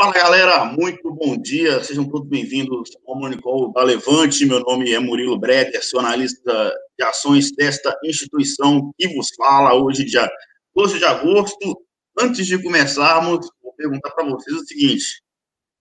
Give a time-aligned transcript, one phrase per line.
[0.00, 4.46] Fala galera, muito bom dia, sejam todos bem-vindos ao Monicol da Levante.
[4.46, 10.04] Meu nome é Murilo Breder, sou analista de ações desta instituição que vos fala hoje,
[10.04, 10.30] dia
[10.72, 11.82] 12 de agosto.
[12.16, 15.20] Antes de começarmos, vou perguntar para vocês o seguinte: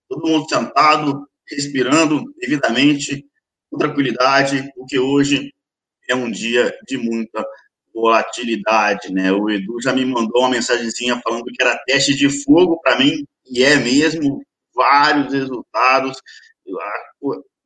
[0.09, 3.23] todo mundo sentado, respirando devidamente,
[3.69, 5.53] com tranquilidade, porque hoje
[6.09, 7.45] é um dia de muita
[7.93, 9.31] volatilidade, né?
[9.31, 13.23] O Edu já me mandou uma mensagenzinha falando que era teste de fogo para mim,
[13.49, 14.41] e é mesmo,
[14.73, 16.17] vários resultados,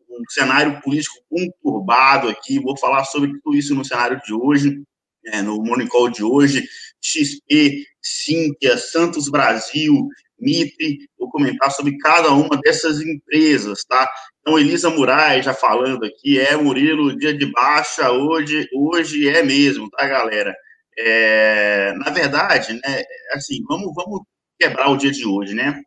[0.09, 4.81] um cenário político conturbado aqui, vou falar sobre tudo isso no cenário de hoje,
[5.27, 6.67] é, no Morning Call de hoje,
[7.01, 10.07] XP, Cíntia, Santos Brasil,
[10.39, 14.09] MIP, vou comentar sobre cada uma dessas empresas, tá?
[14.39, 19.89] Então, Elisa Moraes já falando aqui, é Murilo, dia de baixa, hoje, hoje é mesmo,
[19.91, 20.55] tá, galera?
[20.97, 23.03] É, na verdade, né,
[23.33, 24.21] assim, vamos, vamos
[24.61, 25.81] quebrar o dia de hoje, né?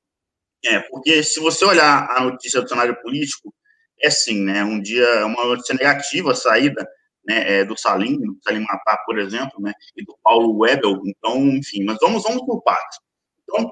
[0.64, 3.54] É, porque se você olhar a notícia do cenário político,
[4.02, 6.86] é sim, né, um dia, uma notícia negativa, a saída
[7.26, 11.38] né, é, do Salim, do Salim Matar, por exemplo, né, e do Paulo Webel, então,
[11.48, 12.98] enfim, mas vamos, vamos por partes.
[13.42, 13.70] Então,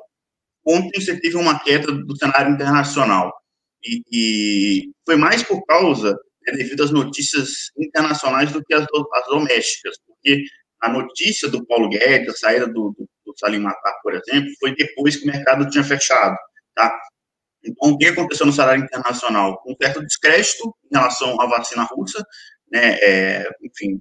[0.67, 3.33] ontem você teve uma queda do cenário internacional,
[3.85, 6.13] e, e foi mais por causa,
[6.47, 10.45] né, devido às notícias internacionais do que as, as, domésticas, porque
[10.83, 14.75] a notícia do Paulo Guedes, a saída do, do, do Salim Matar, por exemplo, foi
[14.75, 16.37] depois que o mercado tinha fechado,
[16.75, 16.93] tá?
[17.65, 19.63] Então, o que aconteceu no cenário internacional?
[19.67, 22.25] Um certo descrédito em relação à vacina russa,
[22.71, 24.01] né, é, enfim,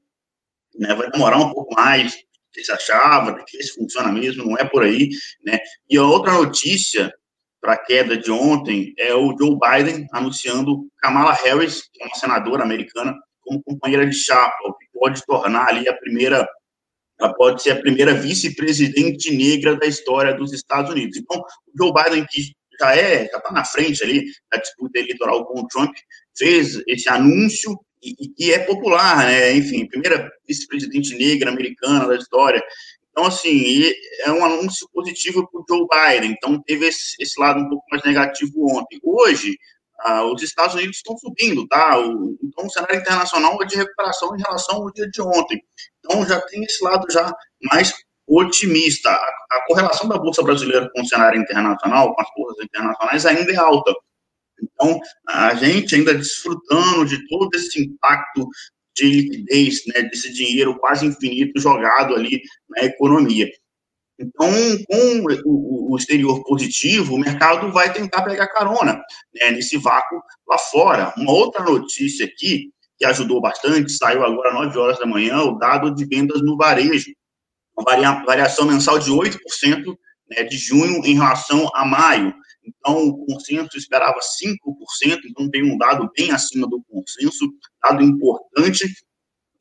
[0.76, 2.16] né, vai demorar um pouco mais
[2.52, 5.10] que se achava, que isso funciona mesmo, não é por aí,
[5.46, 7.14] né, e a outra notícia
[7.62, 12.16] para a queda de ontem é o Joe Biden anunciando Kamala Harris, que é uma
[12.16, 16.48] senadora americana, como companheira de chapa, o que pode tornar ali a primeira,
[17.22, 21.18] ela pode ser a primeira vice-presidente negra da história dos Estados Unidos.
[21.18, 22.42] Então, o Joe Biden, que
[22.80, 25.94] já é, já está na frente ali da disputa eleitoral com o Trump,
[26.36, 29.54] fez esse anúncio e, que é popular, né?
[29.54, 32.62] Enfim, primeira vice-presidente negra americana da história.
[33.12, 33.92] Então, assim,
[34.26, 36.32] é um anúncio positivo para o Joe Biden.
[36.32, 39.00] Então, teve esse, esse, lado um pouco mais negativo ontem.
[39.04, 39.56] Hoje,
[40.04, 42.00] ah, os Estados Unidos estão subindo, tá?
[42.00, 45.62] O, então, o cenário internacional é de recuperação em relação ao dia de ontem.
[46.00, 47.94] Então, já tem esse lado já mais
[48.28, 49.10] otimista.
[49.10, 49.16] A,
[49.52, 53.56] a correlação da Bolsa Brasileira com o cenário internacional, com as bolsas internacionais, ainda é
[53.56, 53.94] alta.
[54.62, 58.48] Então, a gente ainda desfrutando de todo esse impacto
[58.96, 63.50] de liquidez, né, desse dinheiro quase infinito jogado ali na economia.
[64.22, 64.48] Então,
[64.86, 69.02] com o, exterior positivo, o mercado vai tentar pegar carona
[69.34, 71.12] né, nesse vácuo lá fora.
[71.18, 75.58] Uma outra notícia aqui, que ajudou bastante, saiu agora às 9 horas da manhã, o
[75.58, 77.12] dado de vendas no varejo.
[77.76, 79.38] Uma variação mensal de 8%
[80.30, 82.34] né, de junho em relação a maio.
[82.64, 84.56] Então, o consenso esperava 5%,
[85.26, 87.52] então tem um dado bem acima do consenso,
[87.84, 88.86] dado importante.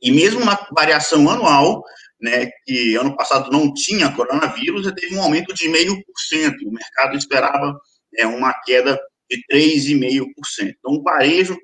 [0.03, 1.83] E mesmo na variação anual,
[2.21, 6.55] né, que ano passado não tinha coronavírus, teve um aumento de 0,5%.
[6.67, 7.79] O mercado esperava
[8.17, 8.99] é, uma queda
[9.31, 10.25] de 3,5%.
[10.61, 11.57] Então, o varejo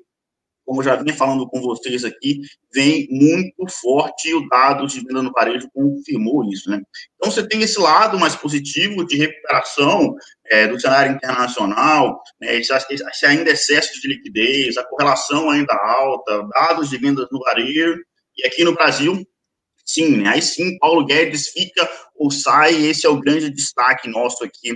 [0.67, 2.41] como já vinha falando com vocês aqui,
[2.73, 6.81] vem muito forte e o dado de venda no varejo confirmou isso, né?
[7.15, 10.13] Então, você tem esse lado mais positivo de recuperação
[10.45, 16.45] é, do cenário internacional, né, esse, esse ainda excesso de liquidez, a correlação ainda alta,
[16.49, 18.01] dados de vendas no varejo,
[18.37, 19.25] e aqui no Brasil,
[19.87, 24.43] sim, né, aí sim, Paulo Guedes fica ou sai, esse é o grande destaque nosso
[24.43, 24.73] aqui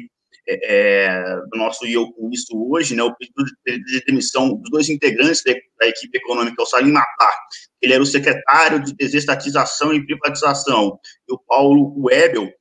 [0.47, 5.43] é, é, do nosso isso hoje, né, o pedido de, de demissão dos dois integrantes
[5.43, 7.37] da, da, equipe econômica, o Salim Matar,
[7.81, 10.99] ele era o secretário de desestatização e privatização,
[11.29, 12.51] e o Paulo Webel,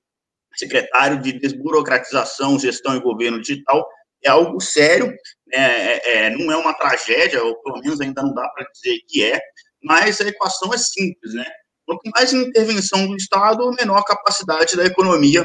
[0.54, 3.86] secretário de desburocratização, gestão e governo digital,
[4.22, 5.06] é algo sério,
[5.46, 8.98] né, é, é, não é uma tragédia, ou pelo menos ainda não dá para dizer
[9.08, 9.40] que é,
[9.82, 11.46] mas a equação é simples, né?
[11.90, 15.44] Quanto mais intervenção do Estado, menor capacidade da economia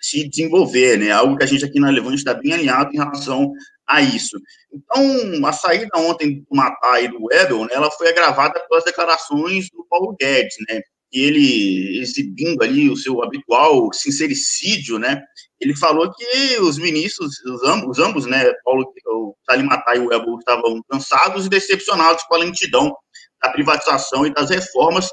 [0.00, 1.10] se desenvolver, né?
[1.10, 3.52] Algo que a gente aqui na Levante está bem alinhado em relação
[3.86, 4.38] a isso.
[4.72, 9.68] Então, a saída ontem do Matar e do Webel, né, ela foi agravada pelas declarações
[9.70, 10.80] do Paulo Guedes, né?
[11.12, 15.22] ele exibindo ali o seu habitual sincericídio, né?
[15.60, 20.08] Ele falou que os ministros, os ambos, os ambos né, Paulo, o Matar e o
[20.08, 22.94] Webel estavam cansados e decepcionados com a lentidão
[23.42, 25.08] da privatização e das reformas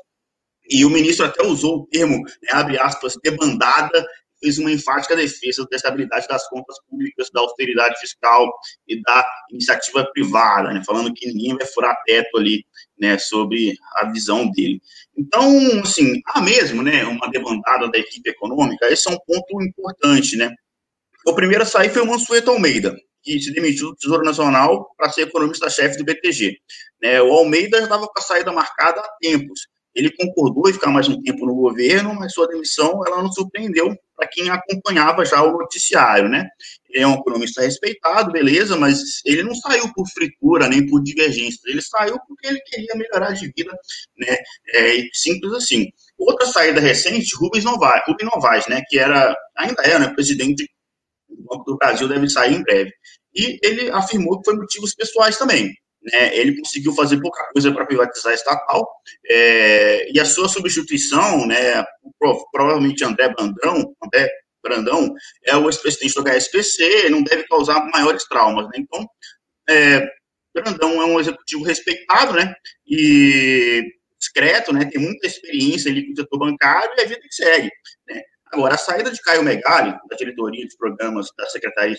[0.69, 4.05] e o ministro até usou o termo, né, abre aspas, debandada
[4.39, 8.51] fez uma enfática defesa da estabilidade das contas públicas, da austeridade fiscal
[8.85, 12.65] e da iniciativa privada, né, falando que ninguém vai furar teto ali,
[12.99, 14.81] né, sobre a visão dele.
[15.17, 20.35] Então, assim, há mesmo, né, uma demandada da equipe econômica, esse é um ponto importante,
[20.35, 20.53] né,
[21.25, 25.09] O primeiro a sair foi o Mansueto Almeida, que se demitiu do Tesouro Nacional para
[25.09, 26.57] ser economista-chefe do BTG.
[27.01, 29.67] Né, o Almeida já estava com a saída marcada há tempos.
[29.95, 33.95] Ele concordou em ficar mais um tempo no governo, mas sua demissão ela não surpreendeu
[34.15, 36.47] para quem acompanhava já o noticiário, né?
[36.89, 41.59] Ele é um economista respeitado, beleza, mas ele não saiu por fritura nem por divergência,
[41.65, 43.71] ele saiu porque ele queria melhorar de vida,
[44.17, 44.37] né?
[44.73, 45.87] É, simples assim.
[46.17, 48.81] Outra saída recente, Rubens Novaes, Rubens Novaes, né?
[48.87, 50.07] Que era, ainda é, né?
[50.09, 50.67] Presidente
[51.29, 52.91] do Banco do Brasil, deve sair em breve.
[53.35, 55.73] E ele afirmou que foi motivos pessoais também
[56.11, 58.87] né, ele conseguiu fazer pouca coisa para privatizar a estatal,
[59.29, 61.83] é, e a sua substituição, né,
[62.51, 64.29] provavelmente André Brandão, André
[64.61, 65.13] Brandão
[65.45, 69.07] é o ex-presidente do HSPC, não deve causar maiores traumas, né, então,
[69.69, 70.07] é,
[70.53, 72.53] Brandão é um executivo respeitado, né,
[72.85, 73.83] e
[74.19, 77.69] discreto, né, tem muita experiência ali com o setor bancário e a vida que segue,
[78.07, 78.21] né.
[78.53, 81.97] Agora, a saída de Caio Megali, da diretoria de programas da Secretaria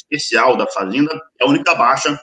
[0.00, 2.18] Especial da Fazenda, é a única baixa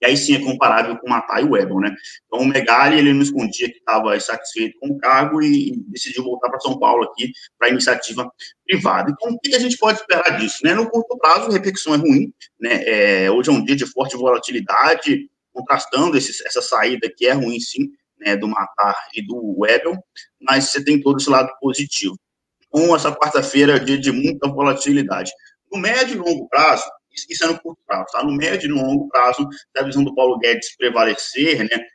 [0.00, 1.94] e aí sim é comparável com o Matai e o Ebon, né?
[2.26, 6.48] Então, o Megali, ele não escondia que estava insatisfeito com o cargo e, decidiu voltar
[6.48, 8.30] para São Paulo aqui para iniciativa
[8.64, 9.10] privada.
[9.10, 10.58] Então, o que a gente pode esperar disso?
[10.62, 10.74] Né?
[10.74, 12.82] No curto prazo, a repercussão é ruim, né?
[12.84, 17.88] É, hoje é um dia de forte volatilidade, contrastando essa saída que é ruim, sim,
[18.18, 19.96] né, do Matar e do Webel,
[20.40, 22.16] mas você tem todo esse lado positivo.
[22.68, 25.32] Então, essa quarta-feira dia de muita volatilidade.
[25.72, 26.84] No médio e longo prazo,
[27.28, 28.22] isso é no curto prazo, tá?
[28.22, 31.86] No médio e no longo prazo, da visão do Paulo Guedes prevalecer, né?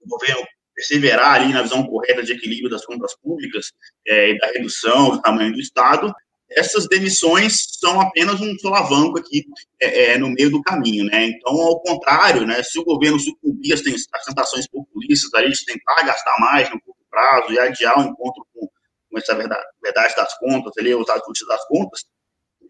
[0.00, 3.72] O governo perseverar ali na visão correta de equilíbrio das contas públicas
[4.06, 6.14] é, e da redução do tamanho do Estado,
[6.50, 9.44] essas demissões são apenas um solavanco aqui
[9.80, 11.26] é, é, no meio do caminho, né?
[11.26, 16.36] Então, ao contrário, né, se o governo sucumbir às tentações populistas ali de tentar gastar
[16.38, 18.68] mais no curto prazo e adiar o encontro com,
[19.16, 22.04] essa verdade, verdade das contas, ali, os ajustes das contas,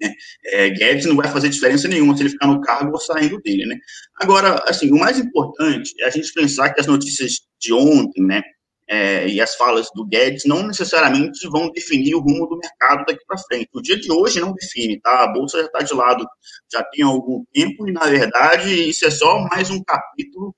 [0.01, 0.13] né?
[0.47, 3.67] É, Guedes não vai fazer diferença nenhuma se ele ficar no cargo ou saindo dele,
[3.67, 3.77] né?
[4.21, 8.43] Agora, assim, o mais importante é a gente pensar que as notícias de ontem, né,
[8.89, 13.25] é, e as falas do Guedes não necessariamente vão definir o rumo do mercado daqui
[13.27, 13.69] para frente.
[13.75, 15.25] O dia de hoje não define, tá?
[15.25, 16.27] A bolsa já está de lado
[16.73, 20.55] já tem algum tempo e, na verdade, isso é só mais um capítulo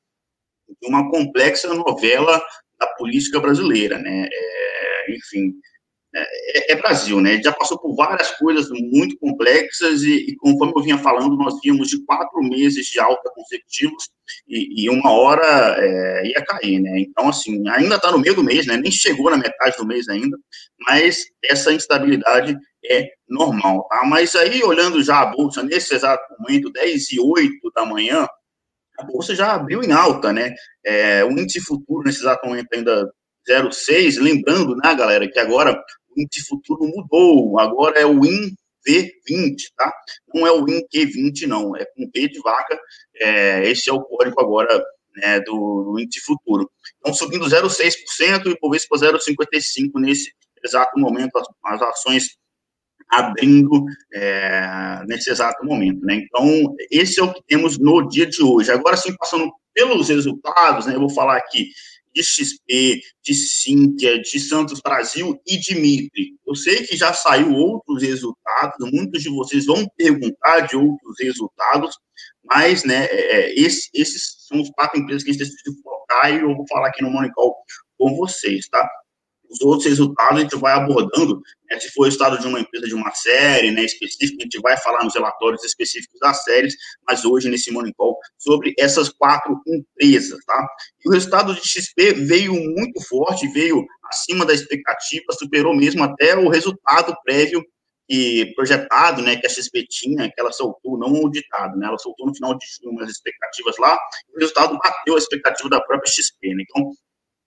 [0.80, 2.42] de uma complexa novela
[2.78, 4.28] da política brasileira, né?
[4.30, 5.54] É, enfim,
[6.20, 7.40] é, é, Brasil, né?
[7.42, 11.88] Já passou por várias coisas muito complexas e, e, conforme eu vinha falando, nós vínhamos
[11.88, 14.08] de quatro meses de alta consecutivos
[14.48, 17.00] e, e uma hora é, ia cair, né?
[17.00, 18.76] Então, assim, ainda está no meio do mês, né?
[18.76, 20.36] Nem chegou na metade do mês ainda,
[20.80, 24.04] mas essa instabilidade é normal, tá?
[24.04, 28.26] Mas aí, olhando já a Bolsa nesse exato momento, 10 e 8 da manhã,
[28.98, 30.54] a Bolsa já abriu em alta, né?
[30.84, 33.08] É, o índice futuro nesse exato momento ainda
[33.48, 35.80] 0,6, lembrando, né, galera, que agora
[36.20, 39.92] índice futuro mudou, agora é o INV20, tá?
[40.34, 42.78] Não é o INQ20, não, é com P de vaca,
[43.16, 44.82] é, esse é o código agora
[45.16, 46.70] né, do, do índice futuro.
[46.98, 50.32] Então, subindo 0,6% e por para 0,55% nesse
[50.64, 52.38] exato momento, as, as ações
[53.10, 56.16] abrindo é, nesse exato momento, né?
[56.16, 58.70] Então, esse é o que temos no dia de hoje.
[58.70, 61.70] Agora, sim, passando pelos resultados, né, eu vou falar aqui
[62.18, 66.36] de XP, de Cíntia, de Santos Brasil e de Mitre.
[66.46, 71.96] Eu sei que já saiu outros resultados, muitos de vocês vão perguntar de outros resultados,
[72.44, 76.32] mas, né, é, é esse, esses são os quatro empresas que a gente decidiu focar
[76.32, 77.54] e eu vou falar aqui no Monicol
[77.96, 78.88] com vocês, tá?
[79.50, 81.40] Os outros resultados a gente vai abordando,
[81.70, 84.60] né, se for o resultado de uma empresa, de uma série né, específica, a gente
[84.60, 86.74] vai falar nos relatórios específicos das séries,
[87.06, 87.92] mas hoje nesse Morning
[88.38, 90.66] sobre essas quatro empresas, tá?
[91.04, 96.36] E o resultado de XP veio muito forte, veio acima da expectativa, superou mesmo até
[96.36, 97.62] o resultado prévio
[98.08, 102.26] e projetado, né, que a XP tinha, que ela soltou, não auditado, né, ela soltou
[102.26, 103.98] no final de junho umas expectativas lá,
[104.30, 106.90] e o resultado bateu a expectativa da própria XP, né, então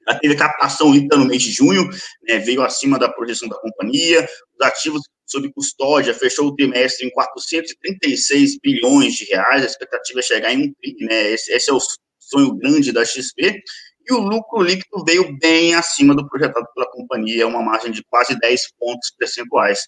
[0.08, 1.90] ela teve captação líquida no mês de junho,
[2.28, 4.28] né, veio acima da projeção da companhia.
[4.60, 9.64] Os ativos sob custódia fechou o trimestre em 436 bilhões de reais.
[9.64, 11.32] A expectativa é chegar em um tri, né?
[11.32, 11.80] Esse, esse é o
[12.20, 13.62] sonho grande da XP.
[14.10, 18.38] E o lucro líquido veio bem acima do projetado pela companhia, uma margem de quase
[18.40, 19.88] 10 pontos percentuais,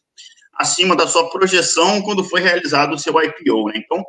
[0.54, 3.70] acima da sua projeção quando foi realizado o seu IPO.
[3.70, 3.74] Né?
[3.78, 4.04] Então,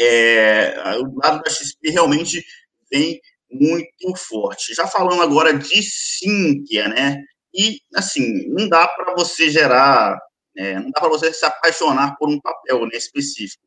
[0.00, 2.42] é, o lado da XP realmente
[2.90, 3.20] vem
[3.50, 4.74] muito forte.
[4.74, 7.22] Já falando agora de Cínquia, né?
[7.54, 10.18] E, assim, não dá para você gerar,
[10.56, 13.62] é, não dá para você se apaixonar por um papel né, específico.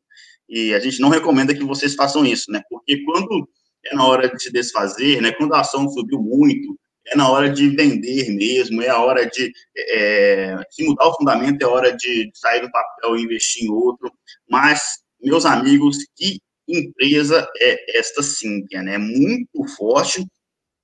[0.48, 2.62] E a gente não recomenda que vocês façam isso, né?
[2.68, 3.48] Porque quando
[3.84, 5.32] é na hora de se desfazer, né?
[5.32, 9.52] Quando a ação subiu muito, é na hora de vender mesmo, é a hora de
[9.76, 13.70] é, se mudar o fundamento, é a hora de sair do papel e investir em
[13.70, 14.12] outro.
[14.48, 18.98] Mas, meus amigos, que empresa é esta Sinqia, né?
[18.98, 20.26] Muito forte,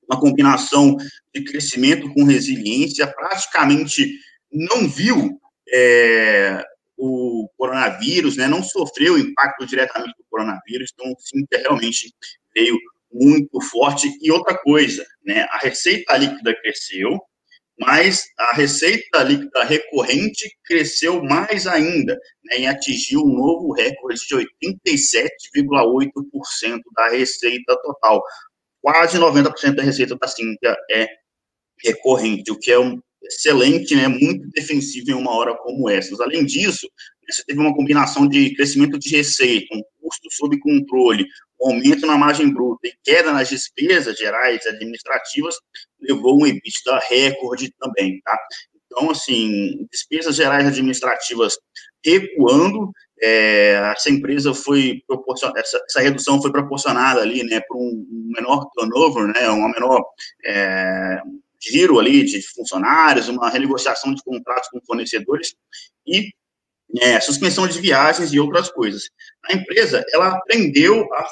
[0.08, 0.96] uma combinação
[1.34, 4.18] de crescimento com resiliência, praticamente
[4.50, 5.38] não viu
[5.72, 6.64] é,
[6.96, 8.46] o coronavírus, né?
[8.46, 12.12] Não sofreu impacto diretamente do coronavírus, então Sinqia realmente
[12.54, 12.78] veio
[13.12, 14.10] muito forte.
[14.20, 17.20] E outra coisa, né, a receita líquida cresceu,
[17.78, 24.34] mas a receita líquida recorrente cresceu mais ainda, né, e atingiu um novo recorde de
[24.34, 28.22] 87,8% da receita total.
[28.80, 31.06] Quase 90% da receita da Cintia é
[31.84, 36.20] recorrente, o que é um excelente, né, muito defensivo em uma hora como essa.
[36.22, 36.88] Além disso,
[37.28, 41.26] você teve uma combinação de crescimento de receita, um custo sob controle,
[41.60, 45.56] um aumento na margem bruta e queda nas despesas gerais administrativas,
[46.00, 48.38] levou um EBITDA recorde também, tá?
[48.86, 51.58] Então, assim, despesas gerais administrativas
[52.04, 58.06] recuando, é, essa empresa foi proporcionada, essa, essa, redução foi proporcionada ali, né, por um
[58.34, 60.02] menor turnover, né, uma menor
[60.46, 61.20] é,
[61.60, 65.54] giro ali de funcionários, uma renegociação de contratos com fornecedores
[66.06, 66.32] e
[67.00, 69.10] é, suspensão de viagens e outras coisas.
[69.44, 71.26] A empresa, ela aprendeu a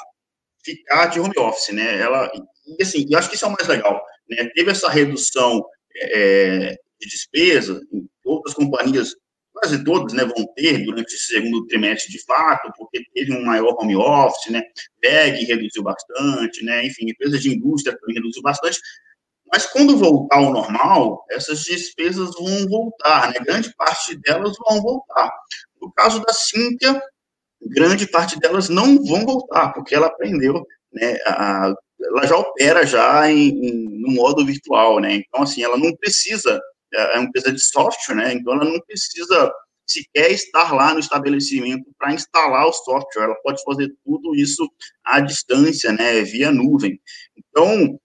[0.63, 1.99] ficar de home office, né?
[1.99, 2.31] Ela,
[2.67, 4.49] e assim, eu acho que isso é o mais legal, né?
[4.53, 7.81] Teve essa redução é, de despesa,
[8.23, 9.15] outras companhias,
[9.53, 13.75] quase todas, né, vão ter durante esse segundo trimestre de fato, porque teve um maior
[13.79, 14.61] home office, né?
[15.01, 16.85] VEG reduziu bastante, né?
[16.85, 18.79] Enfim, empresas de indústria também reduziu bastante,
[19.51, 23.39] mas quando voltar ao normal, essas despesas vão voltar, né?
[23.39, 25.31] Grande parte delas vão voltar.
[25.81, 27.01] No caso da Cíntia,
[27.61, 31.17] grande parte delas não vão voltar, porque ela aprendeu, né?
[31.25, 35.15] A, ela já opera já em, em, no modo virtual, né?
[35.15, 36.59] Então, assim, ela não precisa,
[36.93, 38.33] é, é uma empresa de software, né?
[38.33, 39.51] Então, ela não precisa
[39.87, 44.69] sequer estar lá no estabelecimento para instalar o software, ela pode fazer tudo isso
[45.03, 46.21] à distância, né?
[46.23, 46.99] Via nuvem.
[47.37, 47.97] Então,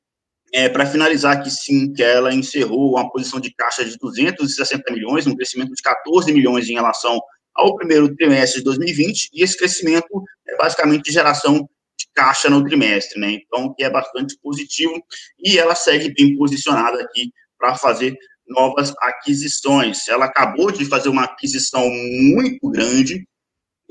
[0.53, 5.27] é, para finalizar aqui, sim, que ela encerrou uma posição de caixa de 260 milhões,
[5.27, 7.19] um crescimento de 14 milhões em relação
[7.55, 11.69] ao primeiro trimestre de 2020, e esse crescimento é basicamente geração
[11.99, 13.33] de caixa no trimestre, né?
[13.33, 14.95] Então, que é bastante positivo,
[15.39, 18.15] e ela segue bem posicionada aqui para fazer
[18.47, 20.09] novas aquisições.
[20.09, 23.27] Ela acabou de fazer uma aquisição muito grande,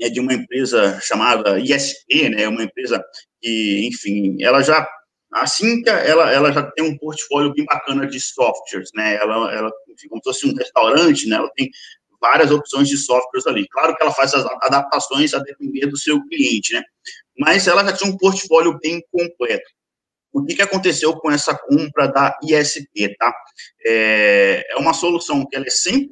[0.00, 3.02] é de uma empresa chamada ISP, né, uma empresa
[3.40, 4.86] que, enfim, ela já
[5.32, 9.16] Assim que ela, ela já tem um portfólio bem bacana de softwares, né?
[9.16, 9.72] Ela, ela
[10.08, 11.36] como se fosse um restaurante, né?
[11.36, 11.70] Ela tem
[12.20, 13.66] várias opções de softwares ali.
[13.68, 16.82] Claro que ela faz as adaptações a depender do seu cliente, né?
[17.38, 19.70] Mas ela já tinha um portfólio bem completo
[20.32, 23.32] o que, que aconteceu com essa compra da ISP, tá?
[23.84, 26.08] É, é uma solução que ela é 100%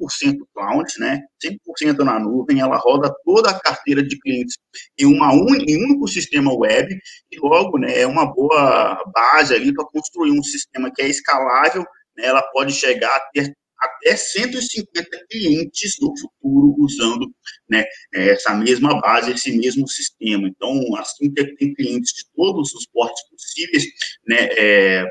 [0.53, 1.21] cloud, né?
[1.43, 4.57] 100% na nuvem, ela roda toda a carteira de clientes
[4.97, 6.95] em, uma un, em um único sistema web
[7.31, 11.83] e logo, né, é uma boa base ali para construir um sistema que é escalável,
[12.15, 17.33] né, ela pode chegar a ter até 150 clientes no futuro usando
[17.67, 17.83] né,
[18.13, 20.47] essa mesma base, esse mesmo sistema.
[20.47, 23.85] Então, assim que tem clientes de todos os portes possíveis,
[24.27, 25.05] né, é,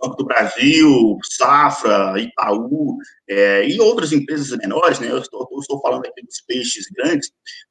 [0.00, 5.80] Banco do Brasil, Safra, Itaú é, e outras empresas menores, né, eu estou, eu estou,
[5.80, 7.30] falando aqui dos peixes grandes,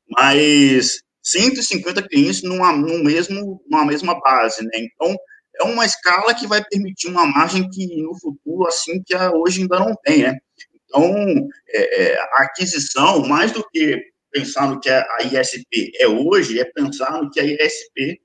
[0.10, 5.14] mas 150 clientes numa, no mesmo, numa mesma base, né, então
[5.60, 9.80] é uma escala que vai permitir uma margem que no futuro, assim, que hoje ainda
[9.80, 10.38] não tem, né?
[10.86, 16.60] Então, é, é, a aquisição, mais do que pensar no que a ISP é hoje,
[16.60, 18.20] é pensar no que a ISP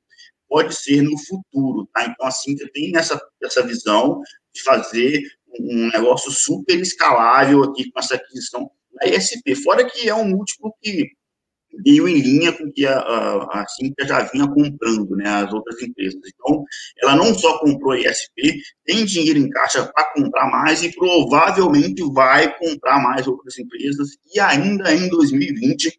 [0.49, 2.05] pode ser no futuro, tá?
[2.05, 4.21] Então, assim, você tem essa, essa visão
[4.55, 5.23] de fazer
[5.61, 10.75] um negócio super escalável aqui com essa aquisição da ISP, fora que é um múltiplo
[10.83, 11.11] que
[11.85, 15.81] veio em linha com que a, a, a Simca já vinha comprando, né, as outras
[15.83, 16.21] empresas.
[16.35, 16.65] Então,
[17.03, 22.03] ela não só comprou a ISP, tem dinheiro em caixa para comprar mais e provavelmente
[22.13, 25.93] vai comprar mais outras empresas e ainda em 2020,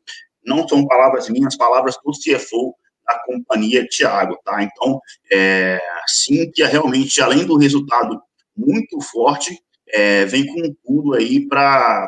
[0.45, 4.61] não são palavras minhas, palavras do CFO da companhia Tiago, tá?
[4.61, 4.99] Então,
[5.31, 8.21] é, a Simca realmente, além do resultado
[8.55, 9.57] muito forte,
[9.89, 12.07] é, vem com tudo aí para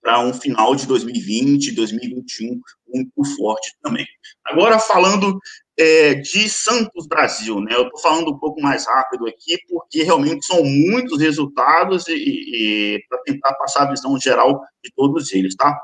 [0.00, 4.06] para um final de 2020, 2021 muito forte também.
[4.46, 5.38] Agora, falando
[5.78, 7.74] é, de Santos Brasil, né?
[7.74, 13.00] Eu estou falando um pouco mais rápido aqui, porque realmente são muitos resultados e, e
[13.08, 15.78] para tentar passar a visão geral de todos eles, tá?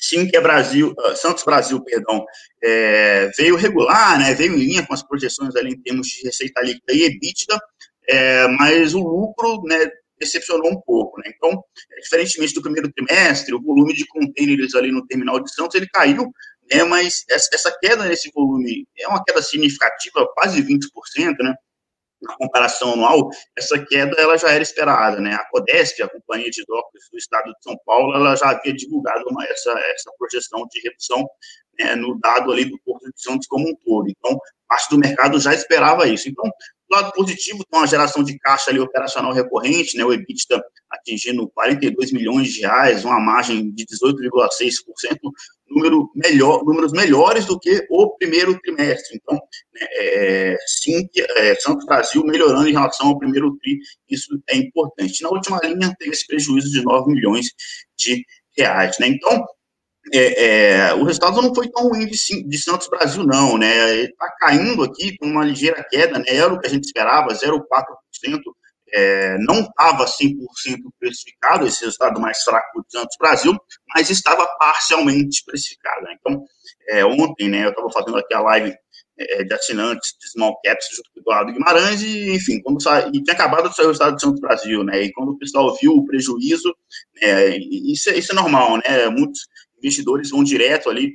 [0.00, 2.24] Sim, que é Brasil, uh, Santos Brasil, perdão,
[2.62, 4.32] é, veio regular, né?
[4.32, 7.58] Veio em linha com as projeções ali em termos de receita líquida e EBITDA,
[8.08, 11.32] é, mas o lucro, né, decepcionou um pouco, né?
[11.34, 11.62] Então,
[12.02, 16.30] diferentemente do primeiro trimestre, o volume de containers ali no terminal de Santos, ele caiu,
[16.70, 20.80] né, mas essa queda nesse volume é uma queda significativa, quase 20%,
[21.40, 21.54] né?
[22.20, 25.34] na comparação anual, essa queda ela já era esperada, né?
[25.34, 29.24] A Codesp, a companhia de docas do Estado de São Paulo, ela já havia divulgado
[29.28, 31.26] uma, essa, essa projeção de redução
[31.78, 34.08] né, no dado ali do Porto de Santos como um todo.
[34.08, 34.36] Então,
[34.68, 36.28] parte do mercado já esperava isso.
[36.28, 36.44] Então,
[36.90, 42.48] lado positivo, uma geração de caixa ali operacional recorrente, né, o EBITDA atingindo 42 milhões
[42.48, 45.18] de reais, uma margem de 18,6%,
[45.68, 49.16] número melhor, números melhores do que o primeiro trimestre.
[49.16, 53.78] Então, né, é, sim, é, Santos Brasil melhorando em relação ao primeiro tri,
[54.08, 55.22] isso é importante.
[55.22, 57.48] Na última linha, teve esse prejuízo de 9 milhões
[57.98, 58.24] de
[58.56, 58.98] reais.
[58.98, 59.08] Né?
[59.08, 59.44] Então,
[60.12, 63.94] é, é, o resultado não foi tão ruim de, de Santos Brasil, não, né?
[64.02, 66.24] Está caindo aqui com uma ligeira queda, né?
[66.28, 67.62] Era o que a gente esperava, 0,4%.
[68.90, 70.38] É, não estava 100%
[70.98, 73.54] precificado, esse resultado mais fraco de Santos Brasil,
[73.94, 76.02] mas estava parcialmente precificado.
[76.04, 76.16] Né?
[76.18, 76.42] Então,
[76.88, 78.74] é, ontem, né, eu estava fazendo aqui a live
[79.18, 83.08] é, de assinantes de Small Caps junto com o Eduardo Guimarães, e, enfim, quando sa...
[83.08, 85.02] e tinha acabado de sair o resultado de Santos Brasil, né?
[85.02, 86.74] E quando o pessoal viu o prejuízo,
[87.20, 89.08] é, isso, é, isso é normal, né?
[89.10, 89.40] Muitos
[89.78, 91.14] investidores vão direto ali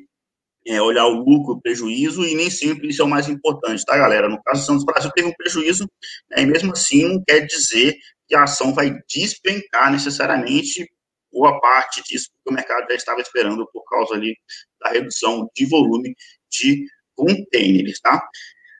[0.66, 3.98] é, olhar o lucro, o prejuízo, e nem sempre isso é o mais importante, tá,
[3.98, 4.30] galera?
[4.30, 5.90] No caso do Santos Brasil, teve um prejuízo,
[6.30, 10.88] né, e mesmo assim não quer dizer que a ação vai despencar necessariamente
[11.32, 14.36] boa parte disso, porque o mercado já estava esperando por causa ali
[14.82, 16.16] da redução de volume
[16.50, 18.26] de containers, tá?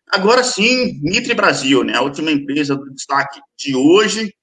[0.10, 4.34] Agora sim, Mitre Brasil, né, a última empresa do destaque de hoje,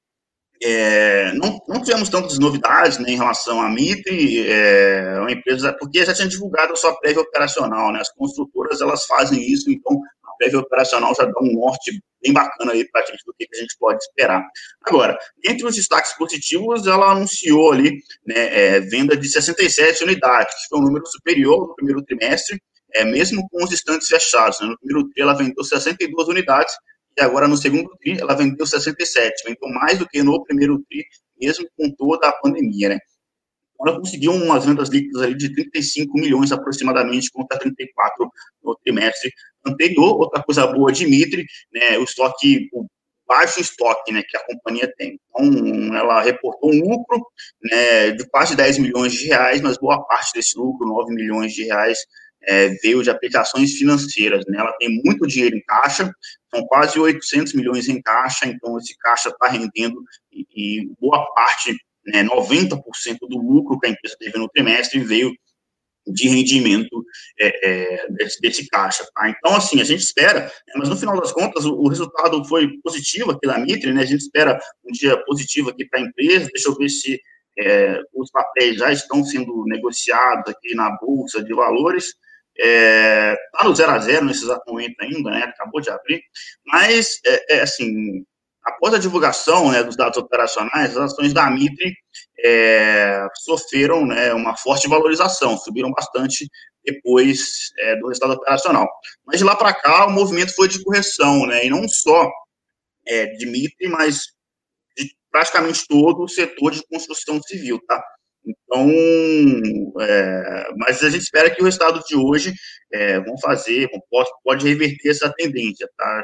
[0.62, 6.04] é, não, não, tivemos tantas novidades né, em relação à Mitre, é, uma empresa, porque
[6.04, 10.36] já tinha divulgado a sua prévia operacional, né, as construtoras elas fazem isso, então a
[10.36, 13.56] prévia operacional já dá um norte bem bacana aí para a gente do que, que,
[13.56, 14.46] a gente pode esperar.
[14.86, 17.92] Agora, entre os destaques positivos, ela anunciou ali
[18.26, 22.60] né, é, venda de 67 unidades, que foi um número superior no primeiro trimestre,
[22.94, 24.60] é, mesmo com os estantes fechados.
[24.60, 26.74] Né, no primeiro trimestre ela vendeu 62 unidades,
[27.16, 31.04] e agora no segundo TRI ela vendeu 67, vendeu mais do que no primeiro TRI,
[31.40, 32.98] mesmo com toda a pandemia, né?
[33.80, 38.30] Ela conseguiu umas vendas líquidas ali de 35 milhões aproximadamente, contra 34
[38.62, 39.32] no trimestre
[39.66, 40.18] anterior.
[40.18, 42.84] Outra coisa boa de Mitre, né, o estoque, o
[43.26, 45.18] baixo estoque, né, que a companhia tem.
[45.30, 47.22] Então, ela reportou um lucro,
[47.62, 51.64] né, de quase 10 milhões de reais, mas boa parte desse lucro, 9 milhões de
[51.64, 51.98] reais,
[52.42, 54.44] é, veio de aplicações financeiras.
[54.46, 54.58] Né?
[54.58, 56.12] Ela tem muito dinheiro em caixa,
[56.52, 61.76] são quase 800 milhões em caixa, então esse caixa está rendendo e, e, boa parte,
[62.06, 62.78] né, 90%
[63.28, 65.32] do lucro que a empresa teve no trimestre veio
[66.06, 67.04] de rendimento
[67.38, 69.06] é, é, desse, desse, caixa.
[69.14, 69.28] Tá?
[69.28, 72.68] Então, assim, a gente espera, né, mas no final das contas, o, o, resultado foi
[72.82, 74.02] positivo aqui da Mitre, né?
[74.02, 77.20] a gente espera um dia positivo aqui para a empresa, deixa eu ver se
[77.58, 82.14] é, os papéis já estão sendo negociados aqui na Bolsa de Valores,
[82.58, 85.44] é, tá no 0 a 0 nesse exato momento ainda, né?
[85.44, 86.22] Acabou de abrir.
[86.64, 88.24] Mas, é, é assim,
[88.64, 91.94] após a divulgação né, dos dados operacionais, as ações da Mitre
[92.44, 96.48] é, sofreram né, uma forte valorização, subiram bastante
[96.84, 98.88] depois é, do resultado operacional.
[99.24, 102.30] Mas de lá para cá, o movimento foi de correção, né, e não só
[103.06, 104.28] é, de Mitre, mas
[104.96, 108.02] de praticamente todo o setor de construção civil, tá?
[108.44, 108.90] Então,
[110.00, 112.54] é, mas a gente espera que o resultado de hoje
[112.92, 116.22] é, vão fazer, pode, pode reverter essa tendência, tá?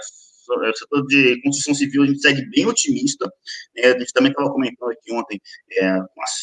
[0.49, 3.27] O setor de construção civil a gente segue bem otimista,
[3.77, 3.89] né?
[3.89, 5.41] a gente também estava comentando aqui ontem
[5.73, 5.99] é,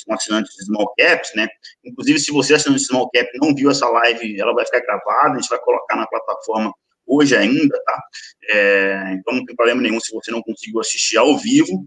[0.06, 1.48] com assinantes de Small Caps, né?
[1.86, 5.38] Inclusive, se você assinante de Small Cap não viu essa live, ela vai ficar gravada,
[5.38, 6.74] a gente vai colocar na plataforma
[7.08, 8.04] hoje ainda, tá?
[8.50, 11.86] É, então não tem problema nenhum se você não conseguiu assistir ao vivo,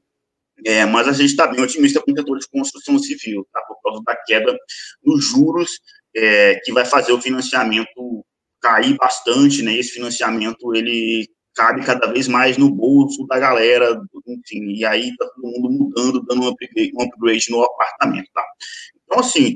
[0.65, 3.61] é, mas a gente está bem otimista com o setor de construção civil, tá?
[3.63, 4.57] por causa da queda
[5.05, 5.71] nos juros,
[6.15, 8.25] é, que vai fazer o financiamento
[8.61, 9.77] cair bastante, né?
[9.77, 15.27] Esse financiamento, ele cabe cada vez mais no bolso da galera, enfim, e aí tá
[15.35, 18.45] todo mundo mudando, dando um upgrade, um upgrade no apartamento, tá?
[19.05, 19.55] Então, assim,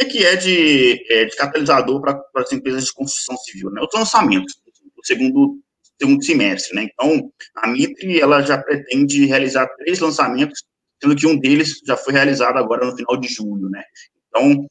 [0.00, 3.70] o que é de, é, de catalisador para as empresas de construção civil?
[3.70, 3.82] Né?
[3.82, 4.54] Os lançamentos,
[4.96, 5.58] o segundo
[6.00, 6.88] segundo semestre, né?
[6.92, 10.64] Então, a Mitre, ela já pretende realizar três lançamentos,
[11.02, 13.82] sendo que um deles já foi realizado agora no final de julho, né?
[14.28, 14.66] Então,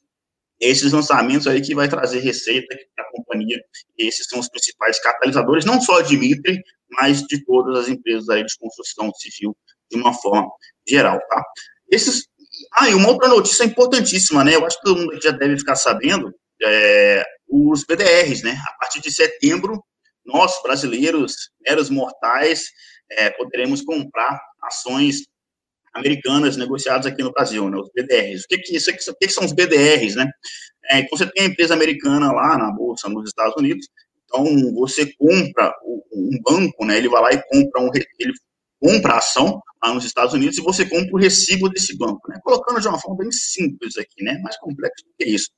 [0.60, 3.62] esses lançamentos aí que vai trazer receita para a companhia,
[3.96, 8.44] esses são os principais catalisadores, não só de Mitre, mas de todas as empresas aí
[8.44, 9.56] de construção civil,
[9.90, 10.48] de uma forma
[10.86, 11.42] geral, tá?
[11.90, 12.28] Esses...
[12.74, 14.56] Ah, e uma outra notícia importantíssima, né?
[14.56, 18.60] Eu acho que todo mundo já deve ficar sabendo, é, os BDRs, né?
[18.68, 19.82] A partir de setembro,
[20.24, 22.70] nós, brasileiros, meros mortais,
[23.10, 25.24] é, poderemos comprar ações
[25.92, 28.44] americanas negociadas aqui no Brasil, né, os BDRs.
[28.44, 30.30] O que, que, isso, o que, que são os BDRs, né?
[30.90, 33.88] É, então, você tem a empresa americana lá na bolsa nos Estados Unidos,
[34.24, 35.74] então você compra
[36.12, 36.96] um banco, né?
[36.96, 38.32] Ele vai lá e compra um, ele
[38.80, 42.38] compra a ação lá nos Estados Unidos e você compra o recibo desse banco, né?
[42.42, 44.38] Colocando de uma forma bem simples aqui, né?
[44.42, 45.50] Mais complexo do que isso.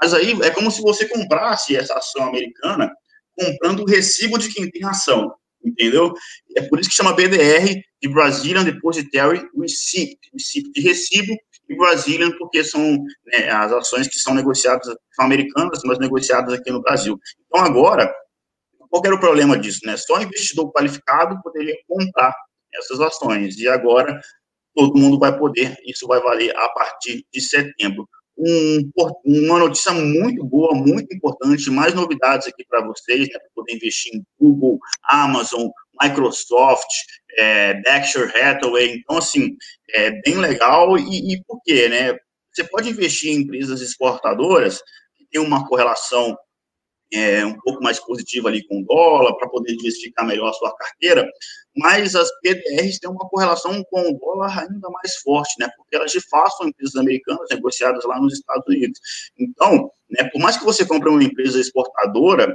[0.00, 2.90] Mas aí é como se você comprasse essa ação americana
[3.40, 5.32] comprando o recibo de quem tem ação,
[5.64, 6.12] entendeu?
[6.56, 11.34] É por isso que chama BDR de Brazilian Depositary Receipt, receipt de recibo
[11.68, 16.70] e Brazilian porque são né, as ações que são negociadas, são americanas, mas negociadas aqui
[16.70, 17.18] no Brasil.
[17.46, 18.12] Então agora,
[18.90, 19.96] qual era o problema disso, né?
[19.96, 22.34] Só investidor qualificado poderia comprar
[22.74, 23.56] essas ações.
[23.56, 24.20] E agora
[24.74, 28.08] todo mundo vai poder, isso vai valer a partir de setembro.
[28.42, 28.90] Um,
[29.24, 34.14] uma notícia muito boa, muito importante, mais novidades aqui para vocês, né, para poder investir
[34.14, 35.68] em Google, Amazon,
[36.02, 36.88] Microsoft,
[37.36, 39.54] é, Berkshire Hathaway, então, assim,
[39.90, 42.16] é bem legal, e, e por quê, né?
[42.52, 44.78] Você pode investir em empresas exportadoras
[45.16, 46.34] que tem uma correlação
[47.12, 50.74] é, um pouco mais positiva ali com o dólar, para poder diversificar melhor a sua
[50.76, 51.28] carteira,
[51.76, 56.12] mas as PDRs têm uma correlação com o dólar ainda mais forte, né, porque elas
[56.12, 59.00] de fato são empresas americanas negociadas lá nos Estados Unidos.
[59.38, 62.54] Então, né, por mais que você compre uma empresa exportadora,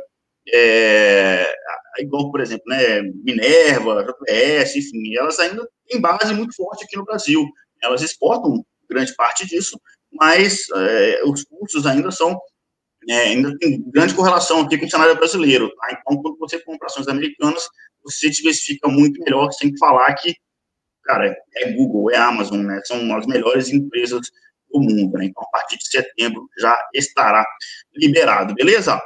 [0.53, 1.51] é,
[1.99, 7.05] igual, por exemplo, né, Minerva, JPS, enfim, elas ainda têm base muito forte aqui no
[7.05, 7.43] Brasil.
[7.81, 9.79] Elas exportam grande parte disso,
[10.11, 12.39] mas é, os custos ainda são
[13.09, 15.69] é, ainda tem grande correlação aqui com o cenário brasileiro.
[15.75, 15.87] Tá?
[15.91, 17.67] Então, quando você compra ações americanas,
[18.03, 20.35] você diversifica muito melhor, sem falar que,
[21.03, 22.81] cara, é Google, é Amazon, né?
[22.85, 24.21] São as melhores empresas
[24.71, 25.25] do mundo, né?
[25.25, 27.45] Então, a partir de setembro já estará
[27.95, 28.99] liberado, beleza?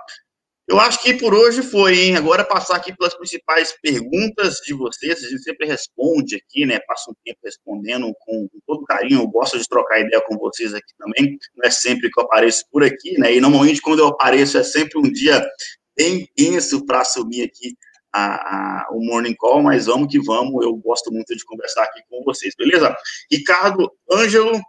[0.70, 2.16] Eu acho que por hoje foi, hein?
[2.16, 5.24] Agora passar aqui pelas principais perguntas de vocês.
[5.24, 6.80] A gente sempre responde aqui, né?
[6.82, 9.22] Passa um tempo respondendo com, com, todo carinho.
[9.22, 11.40] Eu gosto de trocar ideia com vocês aqui também.
[11.56, 13.34] Não é sempre que eu apareço por aqui, né?
[13.34, 15.44] E normalmente quando eu apareço é sempre um dia
[15.98, 17.76] bem tenso para assumir aqui
[18.14, 20.64] a, a, o Morning Call, mas vamos que vamos.
[20.64, 22.96] Eu gosto muito de conversar aqui com vocês, beleza?
[23.32, 24.62] Ricardo Ângelo,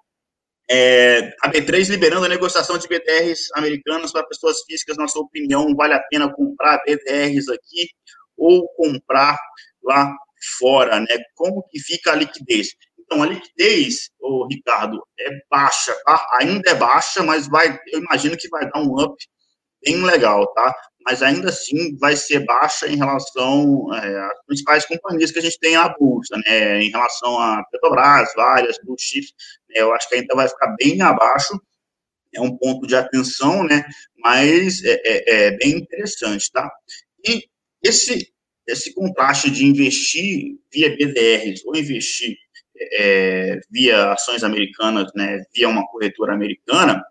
[0.71, 5.75] é, a B3 liberando a negociação de BDRs americanos para pessoas físicas, na sua opinião,
[5.75, 7.89] vale a pena comprar BDRs aqui
[8.37, 9.37] ou comprar
[9.83, 10.15] lá
[10.61, 11.19] fora, né?
[11.35, 12.69] Como que fica a liquidez?
[13.01, 16.25] Então, a liquidez, o Ricardo, é baixa, tá?
[16.41, 19.17] Ainda é baixa, mas vai, eu imagino que vai dar um up
[19.85, 20.75] bem legal, tá?
[21.05, 25.59] Mas ainda assim vai ser baixa em relação é, às principais companhias que a gente
[25.59, 26.83] tem na bolsa, né?
[26.83, 29.33] Em relação a Petrobras, várias, Blue Chips,
[29.69, 29.81] né?
[29.81, 31.59] eu acho que ainda vai ficar bem abaixo.
[32.35, 33.85] É um ponto de atenção, né?
[34.19, 36.71] Mas é, é, é bem interessante, tá?
[37.27, 37.45] E
[37.83, 38.31] esse
[38.67, 42.37] esse contraste de investir via BDRs ou investir
[42.93, 47.03] é, via ações americanas, né, via uma corretora americana,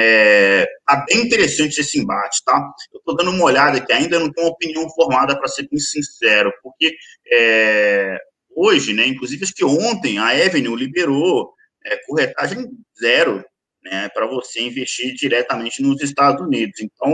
[0.00, 2.72] é, tá bem interessante esse embate, tá?
[2.94, 5.80] Eu tô dando uma olhada que ainda não tenho uma opinião formada, para ser bem
[5.80, 6.94] sincero, porque
[7.32, 8.16] é,
[8.54, 11.52] hoje, né, inclusive acho que ontem, a Avenue liberou
[11.84, 12.68] é, corretagem
[13.00, 13.44] zero,
[13.82, 16.78] né, para você investir diretamente nos Estados Unidos.
[16.80, 17.12] Então,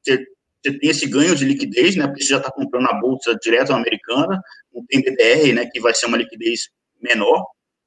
[0.00, 0.24] você,
[0.62, 4.40] tem esse ganho de liquidez, né, porque você já está comprando a bolsa direto americana,
[4.72, 6.68] não tem DDR, né, que vai ser uma liquidez
[7.02, 7.44] menor,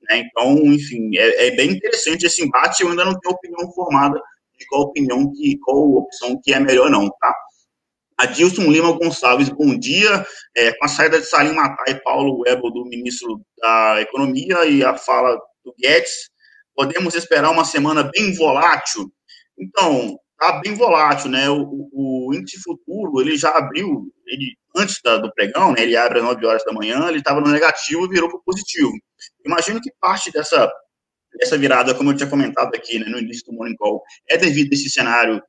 [0.09, 4.21] né, então, enfim, é, é, bem interessante esse embate, eu ainda não tenho opinião formada
[4.63, 7.35] de qual opinião, que, qual opção que é melhor não, tá?
[8.17, 10.25] Adilson Lima Gonçalves, bom dia.
[10.55, 14.83] É, com a saída de Salim Matar e Paulo Webel do ministro da Economia e
[14.83, 16.29] a fala do Guedes,
[16.75, 19.11] podemos esperar uma semana bem volátil?
[19.57, 21.49] Então, tá bem volátil, né?
[21.49, 26.19] O, o, índice futuro, ele já abriu, ele antes da, do pregão, né, ele abre
[26.19, 28.91] às 9 horas da manhã, ele estava no negativo e virou para positivo.
[29.45, 30.71] Imagino que parte dessa,
[31.37, 34.71] dessa virada, como eu tinha comentado aqui né, no início do Morning Call, é devido
[34.71, 35.41] a esse cenário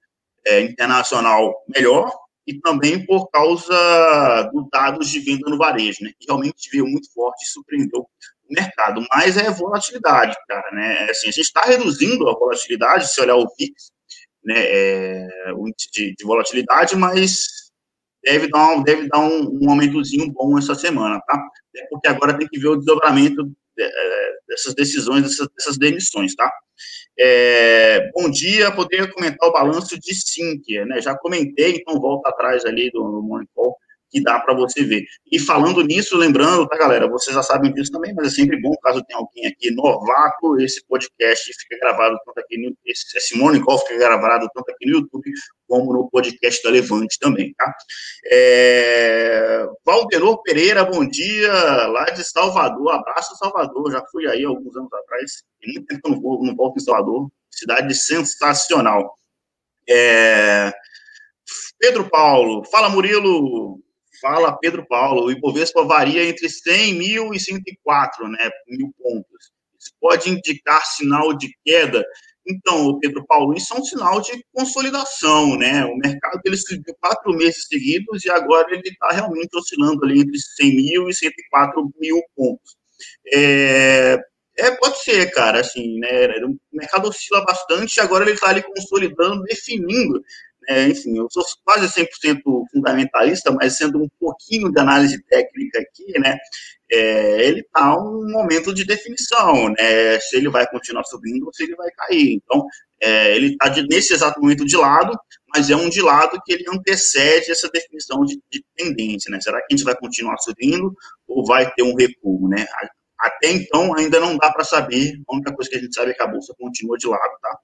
[0.47, 2.13] é, internacional melhor
[2.47, 7.13] e também por causa dos dados de venda no varejo, né, que realmente veio muito
[7.13, 9.05] forte e surpreendeu o mercado.
[9.11, 11.07] Mas é volatilidade, cara, né?
[11.07, 13.73] É assim, a gente está reduzindo a volatilidade, se olhar o VIX,
[14.45, 17.65] né, é, o índice de, de volatilidade, mas
[18.23, 21.51] deve dar um, deve dar um, um aumentozinho bom essa semana, tá?
[21.77, 23.51] É porque agora tem que ver o desdobramento
[24.49, 26.51] dessas decisões, dessas, dessas demissões, tá?
[27.19, 31.01] É, bom dia, poderia comentar o balanço de Sinqia, né?
[31.01, 33.23] Já comentei, então volta atrás ali do, do
[34.11, 35.05] que dá para você ver.
[35.31, 38.73] E falando nisso, lembrando, tá, galera, vocês já sabem disso também, mas é sempre bom,
[38.83, 43.61] caso tenha alguém aqui novato, esse podcast fica gravado tanto aqui no, esse, esse Morning
[43.61, 45.31] Call fica gravado tanto aqui no YouTube
[45.67, 47.75] como no podcast da Levante também, tá?
[48.31, 49.67] É...
[49.85, 51.53] Valdenor Pereira, bom dia,
[51.89, 56.21] lá de Salvador, abraço Salvador, já fui aí alguns anos atrás, tem muito tempo não,
[56.21, 59.19] vou, não volto em Salvador, cidade sensacional.
[59.89, 60.73] É...
[61.79, 63.84] Pedro Paulo, fala Murilo,
[64.25, 69.53] fala Pedro Paulo, o Ibovespa varia entre 100 mil e 104 né, mil pontos.
[69.79, 72.03] Isso pode indicar sinal de queda.
[72.47, 75.85] Então, Pedro Paulo, isso é um sinal de consolidação, né?
[75.85, 80.39] O mercado ele subiu quatro meses seguidos e agora ele está realmente oscilando ali entre
[80.39, 82.77] 100 mil e 104 mil pontos.
[83.33, 84.19] É,
[84.59, 86.27] é, pode ser, cara, assim, né?
[86.45, 90.23] O mercado oscila bastante, agora ele está ali consolidando, definindo
[90.69, 92.41] é, enfim, eu sou quase 100%
[92.73, 96.37] fundamentalista, mas sendo um pouquinho de análise técnica aqui, né,
[96.91, 101.65] é, ele está um momento de definição, né, se ele vai continuar subindo ou se
[101.65, 102.35] ele vai cair.
[102.35, 102.67] Então,
[103.01, 105.19] é, ele está nesse exato momento de lado,
[105.55, 109.59] mas é um de lado que ele antecede essa definição de, de, tendência, né, será
[109.59, 110.95] que a gente vai continuar subindo
[111.27, 112.67] ou vai ter um recuo, né?
[113.19, 116.15] Até então, ainda não dá para saber, a única coisa que a gente sabe é
[116.15, 117.59] que a bolsa continua de lado, tá?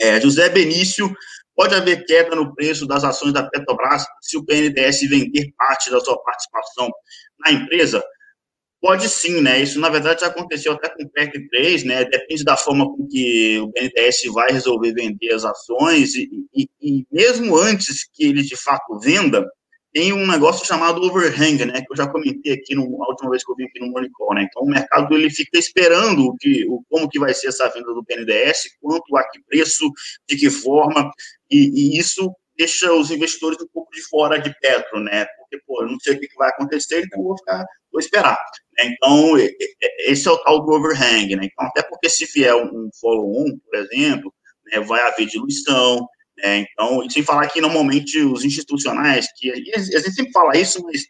[0.00, 1.14] É, José Benício
[1.56, 5.98] Pode haver queda no preço das ações da Petrobras se o BNDES vender parte da
[5.98, 6.90] sua participação
[7.40, 8.04] na empresa?
[8.78, 9.60] Pode sim, né?
[9.60, 12.04] Isso, na verdade, já aconteceu até com o PEC 3, né?
[12.04, 17.06] Depende da forma com que o BNDES vai resolver vender as ações e, e, e
[17.10, 19.44] mesmo antes que ele, de fato, venda,
[19.96, 23.42] tem um negócio chamado overhang, né, que eu já comentei aqui no, a última vez
[23.42, 26.36] que eu vim aqui no Morning Call, né, então o mercado ele fica esperando o
[26.36, 29.90] que, o, como que vai ser essa venda do BNDES, quanto, a que preço,
[30.28, 31.10] de que forma,
[31.50, 35.82] e, e isso deixa os investidores um pouco de fora de Petro, né, porque, pô,
[35.82, 38.36] eu não sei o que, vai acontecer, então vou ficar, vou esperar.
[38.76, 39.32] Né, então,
[40.00, 43.58] esse é o tal do overhang, né, então até porque se vier um, um follow-on,
[43.64, 44.30] por exemplo,
[44.66, 46.06] né, vai haver diluição,
[46.40, 51.02] é, então, sem falar que normalmente os institucionais, que a gente sempre fala isso, mas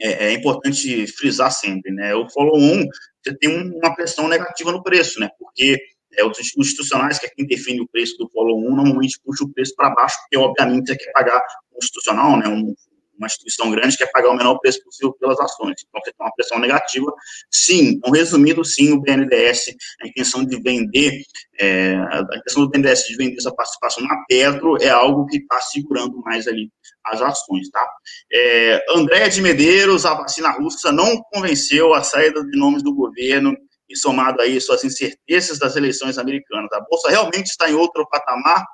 [0.00, 2.14] é, é importante frisar sempre, né?
[2.14, 2.86] O follow-on,
[3.22, 5.28] você tem uma pressão negativa no preço, né?
[5.38, 5.78] Porque
[6.12, 9.74] é, os institucionais, que é quem define o preço do follow-on, normalmente puxa o preço
[9.74, 12.48] para baixo, porque obviamente você quer pagar um institucional, né?
[12.48, 12.74] Um,
[13.16, 15.76] uma instituição grande quer pagar o menor preço possível pelas ações.
[15.88, 17.12] Então, você tem uma pressão negativa.
[17.50, 21.22] Sim, então, resumido, sim, o BNDES, a intenção de vender,
[21.58, 25.60] é, a intenção do BNDES de vender essa participação na Petro é algo que está
[25.60, 26.70] segurando mais ali
[27.04, 27.86] as ações, tá?
[28.32, 33.54] É, André de Medeiros, a vacina russa não convenceu a saída de nomes do governo
[33.88, 36.72] e somado aí suas incertezas das eleições americanas.
[36.72, 38.64] A Bolsa realmente está em outro patamar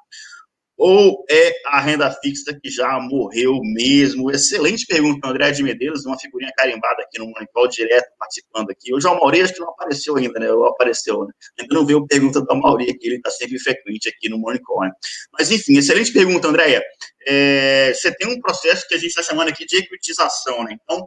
[0.82, 4.30] ou é a renda fixa que já morreu mesmo?
[4.30, 8.94] Excelente pergunta, André de Medeiros, uma figurinha carimbada aqui no Monicol, direto participando aqui.
[8.94, 10.50] Hoje o Mauri acho que não apareceu ainda, né?
[10.50, 11.34] Ou apareceu, né?
[11.60, 14.90] Ainda não veio pergunta do Mauri aqui, ele está sempre frequente aqui no Monicol, né?
[15.38, 16.82] Mas, enfim, excelente pergunta, Andréia.
[17.26, 20.78] É, você tem um processo que a gente está chamando aqui de equitização, né?
[20.82, 21.06] Então,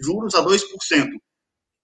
[0.00, 0.58] juros a 2%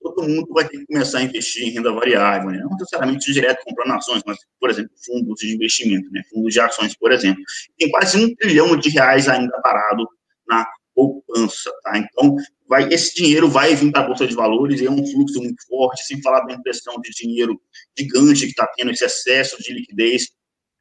[0.01, 2.59] todo mundo vai ter que começar a investir em renda variável, né?
[2.59, 6.23] não necessariamente direto comprando ações, mas, por exemplo, fundos de investimento, né?
[6.31, 7.43] fundos de ações, por exemplo.
[7.77, 10.09] Tem quase um trilhão de reais ainda parado
[10.47, 11.97] na poupança, tá?
[11.97, 15.65] Então, vai, esse dinheiro vai vir para a Bolsa de Valores, é um fluxo muito
[15.69, 17.61] forte, sem falar da impressão de dinheiro
[17.97, 20.29] gigante que está tendo, esse excesso de liquidez.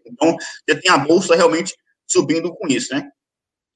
[0.03, 0.35] Então,
[0.67, 1.75] você tem a Bolsa realmente
[2.07, 3.07] subindo com isso, né?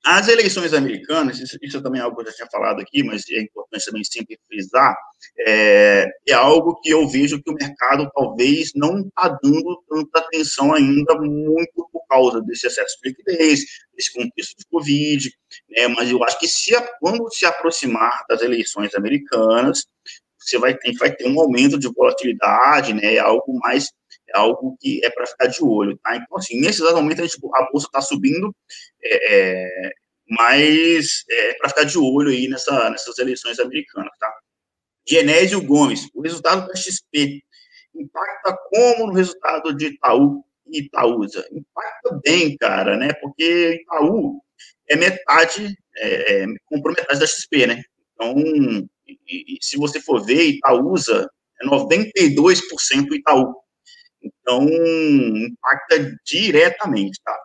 [0.04, 3.24] As eleições americanas, isso, isso também é algo que eu já tinha falado aqui, mas
[3.30, 4.96] é importante também sempre frisar,
[5.48, 10.74] é, é algo que eu vejo que o mercado talvez não está dando tanta atenção
[10.74, 13.62] ainda, muito por causa desse excesso de liquidez,
[13.96, 15.32] desse contexto de Covid,
[15.70, 19.86] né, mas eu acho que se, quando se aproximar das eleições americanas,
[20.40, 23.92] você vai vai ter um aumento de volatilidade, né, é algo mais
[24.34, 26.16] algo que é para ficar de olho, tá?
[26.16, 28.56] Então, assim, nesse exato momento, a, gente, a bolsa está subindo,
[29.04, 29.92] é, é,
[30.30, 34.34] mas é para ficar de olho aí nessa, nessas eleições americanas, tá?
[35.08, 37.42] Genésio Gomes, o resultado da XP
[37.96, 41.46] impacta como no resultado de Itaú e Itaúsa?
[41.52, 43.14] Impacta bem, cara, né?
[43.14, 44.42] Porque Itaú
[44.90, 47.82] é metade, é, é, comprou metade da XP, né?
[48.14, 48.36] Então,
[49.08, 51.30] e, e, se você for ver, Itaúsa
[51.62, 52.62] é 92%
[53.14, 53.56] Itaú.
[54.24, 57.38] Então, impacta diretamente, tá?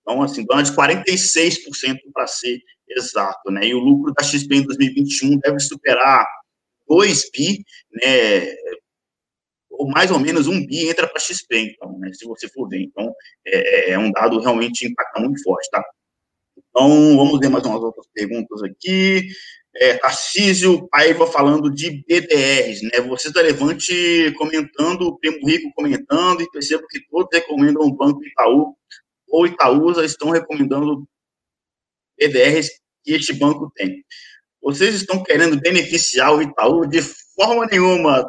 [0.00, 3.66] Então, assim, dona de 46% para ser exato, né?
[3.66, 6.26] E o lucro da XP em 2021 deve superar
[6.88, 8.54] 2 bi, né?
[9.70, 12.10] Ou mais ou menos um bi entra para XP, então, né?
[12.12, 12.82] Se você for ver.
[12.82, 13.12] Então,
[13.46, 15.82] é, é, um dado realmente impacta muito forte, tá?
[16.56, 19.28] Então, vamos ver mais umas outras perguntas aqui.
[19.76, 23.00] É, Tarcísio Paiva falando de BDRs, né?
[23.08, 28.24] Vocês da Levante comentando, o Primo Rico comentando, e percebo que todos recomendam o Banco
[28.24, 28.74] Itaú
[29.28, 31.04] ou Itaúsa estão recomendando
[32.16, 32.70] BDRs
[33.02, 34.04] que este banco tem.
[34.62, 37.02] Vocês estão querendo beneficiar o Itaú de
[37.34, 38.24] forma nenhuma,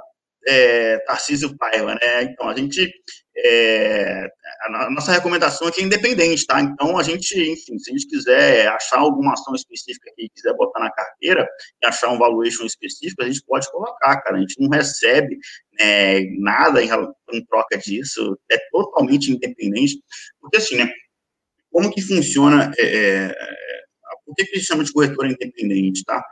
[0.48, 2.24] é, Tarcísio Paiva, né?
[2.24, 2.92] Então, a gente,
[3.38, 6.62] é, a nossa recomendação aqui é independente, tá?
[6.62, 10.80] Então, a gente, enfim, se a gente quiser achar alguma ação específica que quiser botar
[10.80, 11.48] na carteira
[11.82, 14.38] e achar um valuation específico, a gente pode colocar, cara.
[14.38, 15.38] A gente não recebe
[15.80, 16.89] né, nada em,
[17.34, 20.00] em troca disso, é totalmente independente,
[20.39, 20.89] porque assim, né?
[21.69, 23.36] Como que funciona, é, é,
[24.26, 26.24] por que, que eles chamam de corretora independente, tá?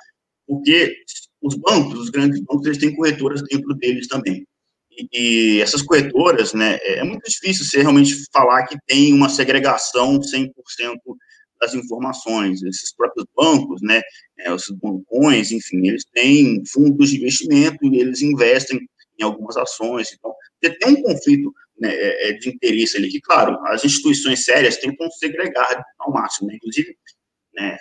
[0.48, 0.96] Porque
[1.42, 4.48] os bancos, os grandes bancos, eles têm corretoras dentro deles também.
[5.12, 10.20] E, essas corretoras, né, é, é muito difícil você realmente falar que tem uma segregação
[10.20, 10.52] 100%
[11.60, 12.62] das informações.
[12.64, 14.02] Esses próprios bancos, né,
[14.40, 18.80] é, os bancões, enfim, eles têm fundos de investimento e eles investem
[19.20, 20.10] em algumas ações.
[20.14, 24.78] Então, você tem um conflito né, é de interesse ali, que, claro, as instituições sérias
[24.78, 26.96] tentam segregar ao máximo, né, inclusive,
[27.56, 27.78] né,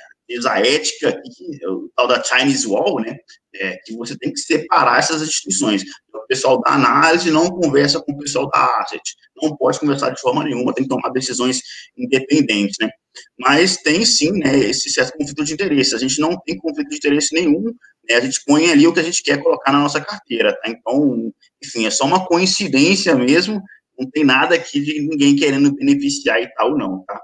[0.47, 3.17] a ética, aqui, o tal da Chinese Wall, né,
[3.55, 5.83] é, que você tem que separar essas instituições.
[6.13, 9.03] O pessoal da análise não conversa com o pessoal da asset,
[9.41, 11.61] não pode conversar de forma nenhuma, tem que tomar decisões
[11.97, 12.91] independentes, né.
[13.39, 15.95] Mas tem sim, né, esse certo conflito de interesse.
[15.95, 17.65] A gente não tem conflito de interesse nenhum,
[18.09, 20.71] né, a gente põe ali o que a gente quer colocar na nossa carteira, tá?
[20.71, 23.61] Então, enfim, é só uma coincidência mesmo,
[23.99, 27.21] não tem nada aqui de ninguém querendo beneficiar e tal, não, tá?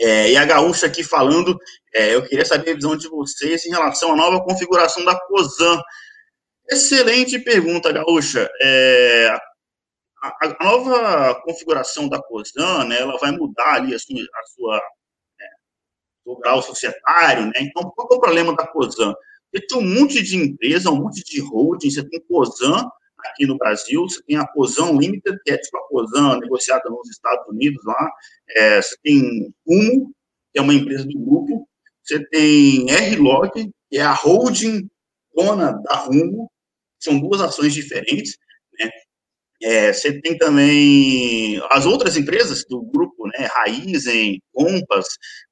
[0.00, 1.58] É, e a Gaúcha aqui falando,
[1.94, 5.78] é, eu queria saber a visão de vocês em relação à nova configuração da COSAN.
[6.70, 8.50] Excelente pergunta, Gaúcha.
[8.62, 9.28] É,
[10.22, 14.76] a, a, nova configuração da COSAN, né, ela vai mudar ali a sua, a sua
[14.78, 15.46] é,
[16.24, 17.52] o grau societário, né?
[17.58, 19.14] Então, qual é o problema da COSAN?
[19.52, 22.88] Você tem um monte de empresa, um monte de holding, você tem COSAN,
[23.28, 27.08] aqui no Brasil, você tem a COSAN Limited, que é tipo a COSAN negociada nos
[27.10, 28.10] Estados Unidos lá,
[28.56, 30.12] é, você tem Humo,
[30.52, 31.68] que é uma empresa do grupo,
[32.02, 33.50] você tem R-Log,
[33.90, 34.88] que é a holding
[35.34, 36.50] dona da Rumo,
[36.98, 38.36] são duas ações diferentes,
[38.78, 38.90] né?
[39.62, 45.06] É, você tem também as outras empresas do grupo, né, Raizen, Compass,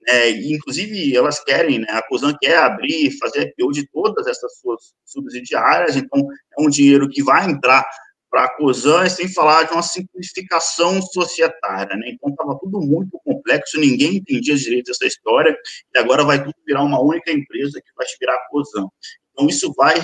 [0.06, 4.92] né, inclusive elas querem, né, a COSAN quer abrir, fazer IPO de todas essas suas
[5.04, 7.86] subsidiárias, então é um dinheiro que vai entrar
[8.30, 13.80] para a COSAN, sem falar de uma simplificação societária, né, então estava tudo muito complexo,
[13.80, 15.56] ninguém entendia direito essa história,
[15.94, 18.86] e agora vai tudo virar uma única empresa que vai virar a COSAN.
[19.32, 19.94] Então, isso vai,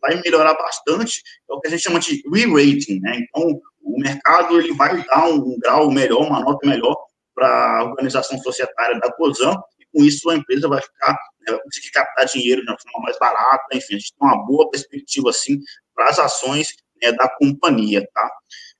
[0.00, 3.16] vai melhorar bastante, é o que a gente chama de re-rating, né?
[3.16, 6.96] Então, o mercado ele vai dar um, grau melhor, uma nota melhor
[7.34, 11.16] para a organização societária da COSAN, e com isso a empresa vai ficar,
[11.46, 14.70] né, conseguir captar dinheiro de uma forma mais barata, enfim, a gente tem uma boa
[14.70, 15.58] perspectiva, assim,
[15.94, 16.68] para as ações
[17.02, 18.30] né, da companhia, tá?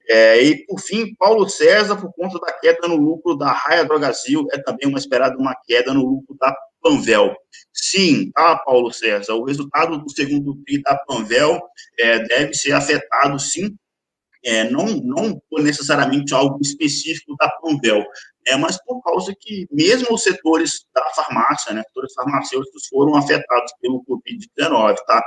[0.09, 4.47] É, e, por fim, Paulo César, por conta da queda no lucro da Raia Drogazil,
[4.53, 7.35] é também uma esperada uma queda no lucro da Panvel.
[7.73, 11.63] Sim, tá, Paulo César, o resultado do segundo TRI da Panvel
[11.99, 13.77] é, deve ser afetado, sim,
[14.45, 18.05] é, não, não necessariamente algo específico da Panvel,
[18.47, 23.73] é, mas por causa que mesmo os setores da farmácia, né, setores farmacêuticos foram afetados
[23.81, 25.23] pelo Covid-19, tá?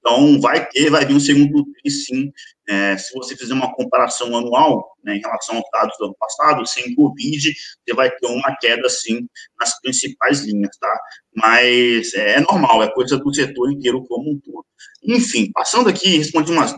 [0.00, 2.32] Então, vai ter, vai vir um segundo TRI, sim.
[2.66, 6.66] É, se você fizer uma comparação anual, né, em relação aos dados do ano passado,
[6.66, 9.26] sem Covid, você vai ter uma queda, sim,
[9.58, 11.00] nas principais linhas, tá?
[11.34, 14.64] Mas é, é normal, é coisa do setor inteiro como um todo.
[15.04, 16.74] Enfim, passando aqui, respondi umas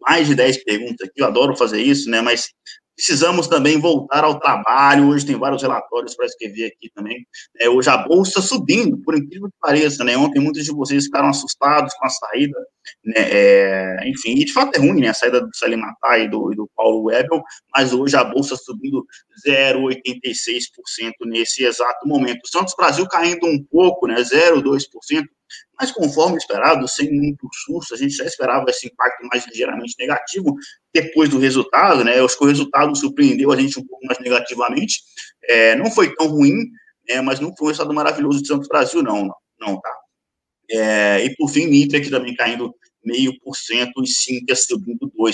[0.00, 2.50] mais de 10 perguntas aqui, eu adoro fazer isso, né, mas
[2.96, 5.08] Precisamos também voltar ao trabalho.
[5.08, 7.26] Hoje tem vários relatórios para escrever aqui também.
[7.58, 10.16] É, hoje a bolsa subindo, por incrível que pareça, né?
[10.16, 12.58] Ontem muitos de vocês ficaram assustados com a saída,
[13.04, 13.14] né?
[13.16, 15.08] É, enfim, e de fato é ruim, né?
[15.08, 15.80] A saída do Salim
[16.18, 17.42] e do, e do Paulo Webel,
[17.74, 19.04] mas hoje a bolsa subindo
[19.46, 22.40] 0,86% nesse exato momento.
[22.44, 24.16] O Santos Brasil caindo um pouco, né?
[24.16, 25.24] 0,2%.
[25.78, 30.54] Mas conforme esperado, sem muito susto, a gente já esperava esse impacto mais ligeiramente negativo
[30.92, 32.18] depois do resultado, né?
[32.18, 35.00] Eu acho que o resultado surpreendeu a gente um pouco mais negativamente.
[35.48, 36.54] É, não foi tão ruim,
[37.08, 39.90] né, mas não foi um resultado maravilhoso de Santos Brasil, não, não, não tá?
[40.70, 42.72] É, e por fim, Mitre aqui também caindo
[44.02, 45.32] e Sinqia subindo 2%.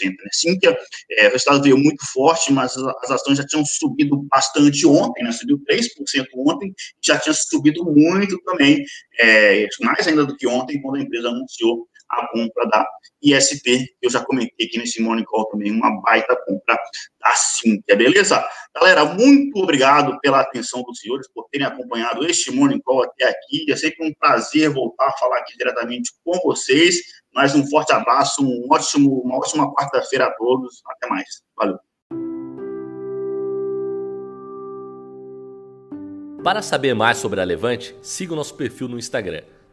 [0.00, 0.30] Né?
[0.32, 0.78] Sinqia,
[1.12, 5.32] é, o resultado veio muito forte, mas as ações já tinham subido bastante ontem, né?
[5.32, 8.84] subiu 3% ontem, já tinha subido muito também,
[9.20, 12.86] é, mais ainda do que ontem, quando a empresa anunciou a compra da
[13.22, 16.78] ISP, eu já comentei aqui nesse Morning Call também, uma baita compra
[17.20, 18.44] da Cintia, beleza?
[18.74, 23.70] Galera, muito obrigado pela atenção dos senhores, por terem acompanhado este Morning Call até aqui,
[23.70, 26.96] é sempre um prazer voltar a falar aqui diretamente com vocês,
[27.34, 31.78] mais um forte abraço, um ótimo, uma ótima quarta-feira a todos, até mais, valeu.
[36.42, 39.42] Para saber mais sobre a Levante, siga o nosso perfil no Instagram,